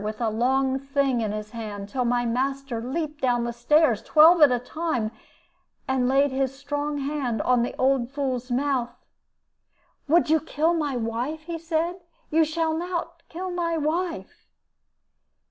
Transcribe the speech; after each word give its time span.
with 0.03 0.19
a 0.19 0.29
long 0.31 0.79
thing 0.79 1.21
in 1.21 1.31
his 1.31 1.51
hand, 1.51 1.87
till 1.87 2.03
my 2.03 2.25
master 2.25 2.81
leaped 2.81 3.21
down 3.21 3.43
the 3.43 3.53
stairs, 3.53 4.01
twelve 4.01 4.41
at 4.41 4.51
a 4.51 4.57
time, 4.57 5.11
and 5.87 6.07
laid 6.07 6.31
his 6.31 6.57
strong 6.57 6.97
hand 6.97 7.39
on 7.43 7.61
the 7.61 7.75
old 7.77 8.09
fool's 8.09 8.49
mouth. 8.49 8.95
"'Would 10.07 10.27
you 10.27 10.39
kill 10.39 10.73
my 10.73 10.97
wife?' 10.97 11.43
he 11.43 11.59
said; 11.59 11.99
'you 12.31 12.43
shall 12.43 12.75
not 12.75 13.21
kill 13.29 13.51
my 13.51 13.77
wife.' 13.77 14.47